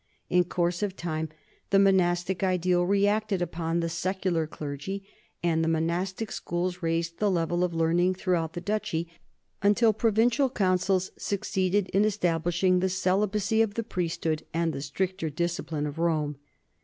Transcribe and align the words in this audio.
In 0.31 0.45
course 0.45 0.81
of 0.81 0.95
time 0.95 1.29
the 1.69 1.77
monastic 1.77 2.41
ideal 2.43 2.83
reacted 2.85 3.39
upon 3.39 3.81
the 3.81 3.85
secu 3.87 4.33
lar 4.33 4.47
clergy, 4.47 5.07
and 5.43 5.63
the 5.63 5.67
monastic 5.67 6.31
schools 6.31 6.81
raised 6.81 7.19
the 7.19 7.29
level 7.29 7.63
of 7.63 7.71
learning 7.75 8.15
throughout 8.15 8.53
the 8.53 8.61
duchy, 8.61 9.07
until 9.61 9.93
provincial 9.93 10.49
councils 10.49 11.11
succeeded 11.19 11.87
in 11.91 12.03
establishing 12.03 12.79
the 12.79 12.89
celibacy 12.89 13.61
of 13.61 13.75
the 13.75 13.83
priesthood 13.83 14.43
and 14.55 14.73
the 14.73 14.81
stricter 14.81 15.29
discipline 15.29 15.85
of 15.85 15.99
Rome. 15.99 16.37